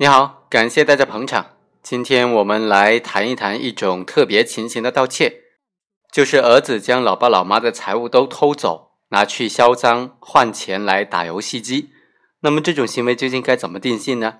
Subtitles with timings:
[0.00, 1.58] 你好，感谢大家捧场。
[1.82, 5.42] 今天我们来谈一谈一种特别情形的盗窃，
[6.10, 11.90] 就是儿子将老爸老妈的财物都偷走，拿去销赃换钱来打游戏机。
[12.40, 14.38] 那么这种行为究竟该怎么定性呢？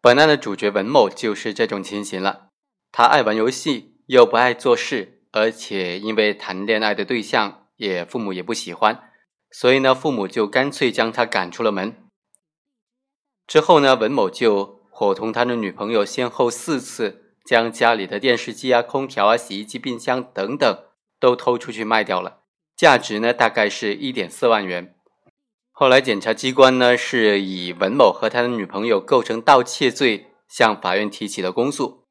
[0.00, 2.46] 本案的主角文某就是这种情形了。
[2.90, 9.10] 他爱玩游戏，又不爱做事，而且因为谈恋爱的对象也父母也不喜欢，
[9.50, 12.07] 所以呢，父母就干脆将他赶出了门。
[13.48, 20.78] 之后呢，文某就伙同他的女朋友先后四次将家里的电视机啊、空调啊、洗衣机、冰箱等等
[21.18, 22.40] 都偷出去卖掉了，
[22.76, 24.94] 价值呢大概是一点四万元。
[25.72, 32.04] 后来检察机关呢是以文某和他的女朋友构成盗窃罪向法院提起了公诉。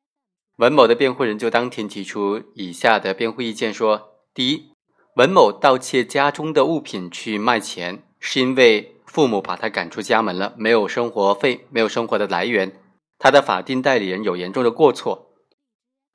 [0.55, 4.71] 文某的辩护人就当庭提出以下的辩护意见：说，第一，
[5.15, 12.79] 文某盗窃家中的物品去卖钱，是因为父母把他赶出家门了，没有生活费，没有生活的来源，
[13.17, 15.33] 他的法定代理人有严重的过错。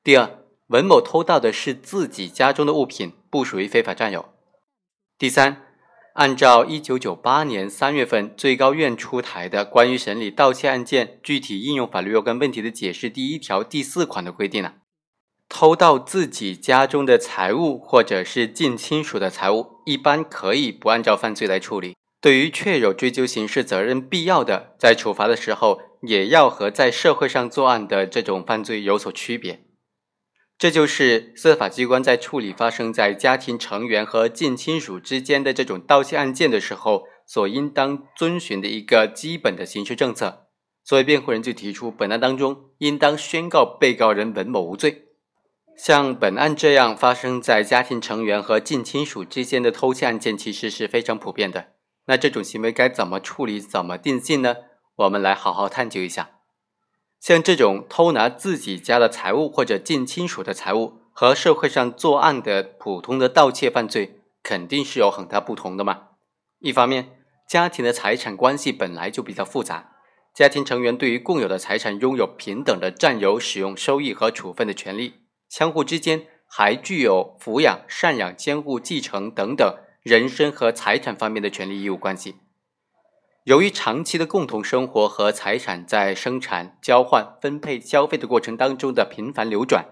[0.05, 4.27] 第二，文某偷盗的是自己家中的物品，不属于非法占有。
[5.19, 5.65] 第三。
[6.15, 14.75] 按照一九九八年三月份最高院出台的《关于审理盗窃案件具体应用法律若干问题的解释》第一条第四款的规定啊，
[15.49, 21.97] 偷盗自己家中的财物或者是近亲属的财物，一般可以不按照犯罪来处理。
[22.23, 29.65] 对于确有追究刑事责任必要的，在处罚的时候也要和在社会上作案的这种犯罪有所区别。
[30.57, 40.47] 这就是司法机关在处理发生在家庭成员和近亲属之间的这种盗窃案件的时候，所应当遵循的一个基本的刑事政策。
[40.85, 45.09] 所以，辩护人就提出，本案当中应当宣告被告人文某无罪。
[45.77, 51.72] 像本案这样发生在家庭成员和近亲属之间的偷窃案件，其实是非常普遍的。
[52.07, 54.57] 那这种行为该怎么处理、怎么定性呢？
[54.97, 56.31] 我们来好好探究一下。
[57.21, 66.09] 像这种偷拿自己家的财物或者近亲属的财物，和社会上作案的普通的盗窃犯罪肯定是有很大不同的嘛。
[66.59, 69.93] 一方面，家庭的财产关系本来就比较复杂，
[70.35, 82.37] 家庭成员对于共有的财产拥有平等的占有、使用、收益和处分的权利，相互之间还具有抚养、赡养、监护、继承等等人身和财产方面的权利义务关系。
[83.45, 89.87] 由于长期的共同生活和财产在生产、交换、分配、消费的过程当中的频繁流转，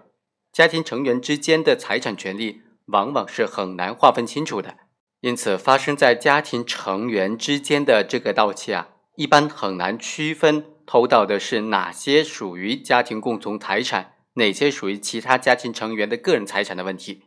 [0.52, 4.76] 家庭成员之间的财产权利往往是很难划分清楚的。
[5.20, 17.24] 因此，发生在家庭成员之间的这个盗窃啊，一般很难区分偷盗的是哪些属于家庭共同财产，哪些属于其他家庭成员的个人财产的问题，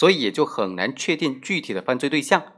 [0.00, 2.54] 所以也就很难确定具体的犯罪对象。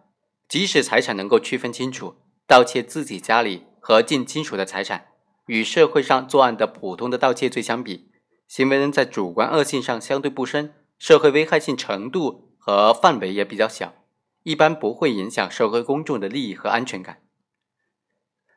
[0.48, 2.14] 即使财产能够区分清楚。
[2.47, 5.06] 盗窃自己家里和近亲属的财产，
[5.47, 8.10] 与社会上作案的普通的盗窃罪相比，
[8.47, 13.94] 行为人在主观恶性上相对不深，社会危害性程度和范围也比较小，
[14.42, 17.22] 一般不会影响社会公众的利益和安全感。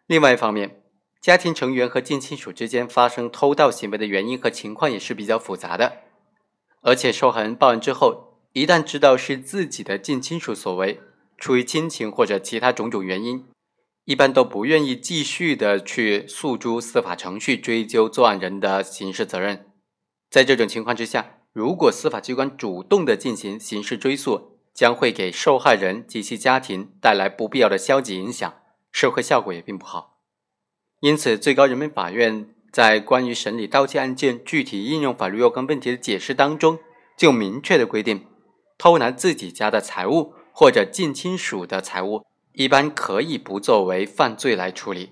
[0.05, 0.83] 另外一方面，
[1.21, 6.01] 家庭成员和近亲属之间发生偷盗行为的原因和情况也是比较复杂的，
[6.81, 11.01] 而且受害人报案之后，一旦知道是自己的近亲属所为，
[11.37, 13.43] 出于亲情或者其他种种原因。
[14.05, 19.65] 一般都不愿意继续的去诉诸司法程序追究作案人的刑事责任。
[20.29, 28.53] 在这种情况之下，如果司法机关主动的进行刑事追诉，将会给受害人及其家庭带来不必要的消极影响，
[28.89, 30.21] 社会效果也并不好。
[31.01, 36.79] 因此，最高人民法院在关于审理盗窃案件具体应用法律若干问题的解释当中，
[37.17, 38.25] 就明确的规定，
[38.77, 42.23] 偷拿自己家的财物或者近亲属的财物。
[42.57, 45.11] 一般可以不作为犯罪来处理，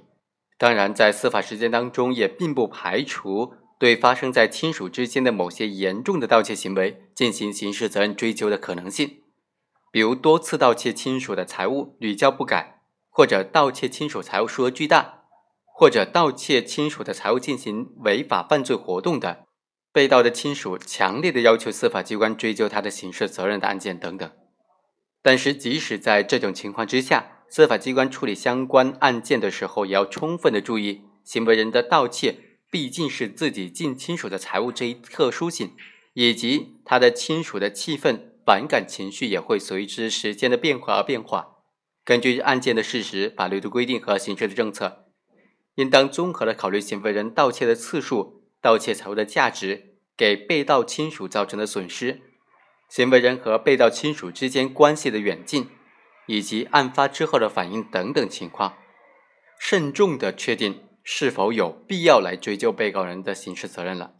[0.57, 9.23] 当然，在司法实践当中，也并不排除对发生在亲属之间的某些严重的盗窃行为进行刑事责任追究的可能性，
[9.91, 12.79] 比如多次盗窃亲属的财物屡教不改，
[13.09, 15.25] 或者盗窃亲属财物数额巨大，
[15.65, 19.43] 或者盗窃亲属的财物进行违法犯罪活动的，
[19.93, 24.29] 被盗的亲属强烈的要求司法机关追究他的刑事责任的案件等等。
[25.21, 32.35] 但是，即使在这种情况之下，司法机关处理相关案件的时候，也要充分的注意行为人的盗窃
[32.71, 35.73] 毕竟是自己近亲属的财物这一特殊性，
[36.15, 41.59] 以及他的亲属的气愤反感情绪也会随之时间的变化而变化。
[42.03, 45.05] 根据案件的事实、法律的规定和刑事的政策，
[45.75, 52.21] 应当综合的考虑行为人盗窃的次数、盗窃财物的价值、给被盗亲属造成的损失。
[52.87, 55.67] 行为人和被盗亲属之间关系的远近，
[56.27, 58.75] 以及案发之后的反应等等情况，
[59.59, 64.13] 慎重的确定是否有必要来追究被告人的刑事责任了。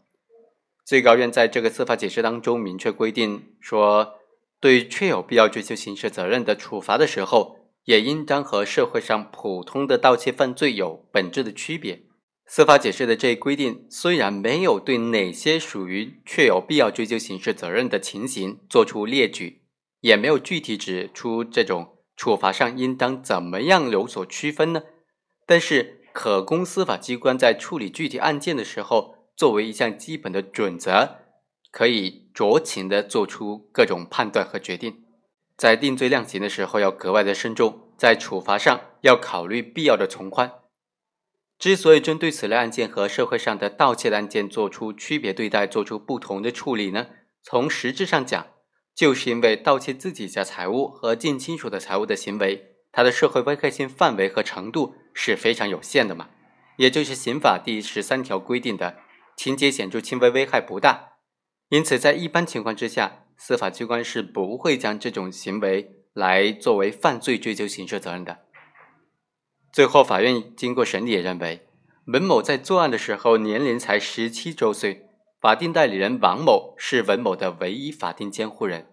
[0.84, 4.16] 最高院在这个司法解释当中明确规定说，
[4.60, 12.02] 对确有必要追究刑事责任的处罚的时候，也应当和社会上普通的盗窃犯罪有本质的区别。
[12.46, 19.62] 司法解释的这一规定虽然没有对哪些属于确有必要追究刑事责任的情形作出列举，
[20.00, 24.82] 也没有具体指出这种处罚上应当怎么样有所区分呢？
[25.46, 29.14] 但是，可供司法机关在处理具体案件的时候。
[29.36, 31.16] 作为一项基本的准则，
[31.72, 35.02] 可以酌情的做出各种判断和决定。
[35.56, 40.52] 在定罪量刑的时候，要格外的慎重；在处罚上，要考虑必要的从宽。
[41.58, 47.06] 之所以针对此类案件和社会上的盗窃案件做出区别对待，做出不同的处理呢？
[47.42, 48.46] 从实质上讲，
[48.94, 56.28] 就是因为盗窃自己家财物和近亲属的财物的行为，它的社会危害性范围和程度是非常有限的嘛。
[56.76, 58.98] 也就是刑法第十三条规定的。
[59.36, 61.14] 情节显著轻微，危害不大，
[61.68, 68.38] 因此在一般情况之下，司法机关是不会将这种行为来作为犯罪追究刑事责任的。
[69.74, 71.66] 最后，法院经过审理也认为，
[72.04, 75.08] 文某在作案的时候年龄才十七周岁，
[75.40, 78.86] 法定代理人王某是文某的唯一法定监护人，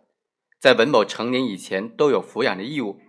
[0.60, 3.00] 在文某成年以前都有抚养的义务。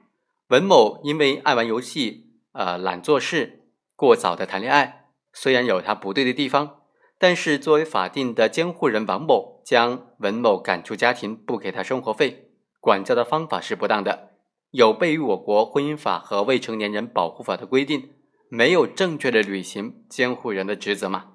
[0.49, 3.63] 文某因为爱玩游戏，呃，懒做事，
[3.97, 6.81] 过早的谈恋爱，虽然有他不对的地方。
[7.17, 14.31] 但是，作为法定的监护人，王某将文某赶出家庭，不给他生活费，管教的方法是不当的，
[14.73, 18.11] 有悖于我国婚姻法和未成年人保护法的规定，
[18.49, 21.35] 没有正确的履行监护人的职责嘛？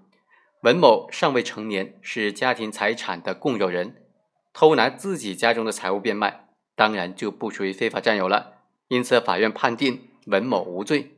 [0.63, 4.07] 文某尚未成年，是家庭财产的共有人，
[4.53, 8.55] 偷拿自己家中的财物变卖，当然就不属于非法占有了。
[8.87, 11.17] 因此，法院判定文某无罪。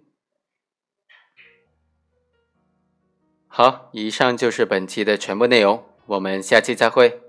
[3.47, 7.28] 好，以上就是本期的全部内容，我们下期再会。